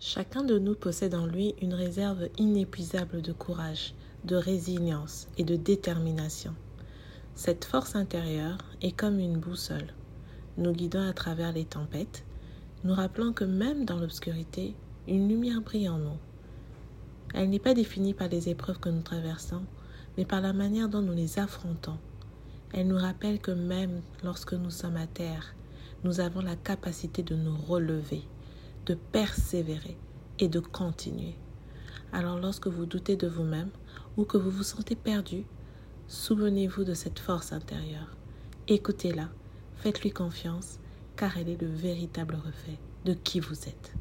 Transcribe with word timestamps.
Chacun 0.00 0.44
de 0.44 0.60
nous 0.60 0.76
possède 0.76 1.16
en 1.16 1.26
lui 1.26 1.56
une 1.60 1.74
réserve 1.74 2.28
inépuisable 2.38 3.20
de 3.20 3.32
courage, 3.32 3.94
de 4.24 4.36
résilience 4.36 5.26
et 5.38 5.42
de 5.42 5.56
détermination. 5.56 6.54
Cette 7.34 7.64
force 7.64 7.96
intérieure 7.96 8.58
est 8.80 8.92
comme 8.92 9.18
une 9.18 9.38
boussole, 9.38 9.92
nous 10.56 10.70
guidant 10.70 11.04
à 11.04 11.12
travers 11.12 11.50
les 11.50 11.64
tempêtes, 11.64 12.24
nous 12.84 12.94
rappelant 12.94 13.32
que 13.32 13.42
même 13.42 13.84
dans 13.84 13.98
l'obscurité, 13.98 14.76
une 15.08 15.28
lumière 15.28 15.62
brille 15.62 15.88
en 15.88 15.98
nous. 15.98 16.18
Elle 17.34 17.50
n'est 17.50 17.58
pas 17.58 17.74
définie 17.74 18.14
par 18.14 18.28
les 18.28 18.48
épreuves 18.48 18.78
que 18.78 18.90
nous 18.90 19.02
traversons, 19.02 19.62
mais 20.16 20.24
par 20.24 20.40
la 20.40 20.52
manière 20.52 20.88
dont 20.88 21.02
nous 21.02 21.12
les 21.12 21.40
affrontons. 21.40 21.98
Elle 22.72 22.86
nous 22.86 22.98
rappelle 22.98 23.40
que 23.40 23.50
même 23.50 24.00
lorsque 24.22 24.54
nous 24.54 24.70
sommes 24.70 24.96
à 24.96 25.08
terre, 25.08 25.56
nous 26.04 26.20
avons 26.20 26.40
la 26.40 26.54
capacité 26.54 27.24
de 27.24 27.34
nous 27.34 27.56
relever 27.56 28.22
de 28.88 28.94
persévérer 28.94 29.98
et 30.38 30.48
de 30.48 30.60
continuer. 30.60 31.34
Alors 32.10 32.38
lorsque 32.38 32.68
vous 32.68 32.86
doutez 32.86 33.16
de 33.16 33.28
vous-même 33.28 33.68
ou 34.16 34.24
que 34.24 34.38
vous 34.38 34.50
vous 34.50 34.62
sentez 34.62 34.96
perdu, 34.96 35.44
souvenez-vous 36.06 36.84
de 36.84 36.94
cette 36.94 37.18
force 37.18 37.52
intérieure. 37.52 38.16
Écoutez-la, 38.66 39.28
faites-lui 39.76 40.10
confiance, 40.10 40.78
car 41.16 41.36
elle 41.36 41.50
est 41.50 41.60
le 41.60 41.68
véritable 41.68 42.36
reflet 42.36 42.78
de 43.04 43.12
qui 43.12 43.40
vous 43.40 43.68
êtes. 43.68 43.92